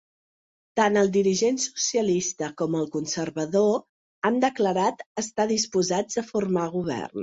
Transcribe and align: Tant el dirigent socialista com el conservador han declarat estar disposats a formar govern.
Tant 0.79 0.95
el 1.01 1.11
dirigent 1.17 1.59
socialista 1.65 2.51
com 2.63 2.79
el 2.81 2.89
conservador 2.97 3.71
han 4.31 4.43
declarat 4.49 5.09
estar 5.27 5.51
disposats 5.57 6.25
a 6.27 6.31
formar 6.37 6.71
govern. 6.79 7.19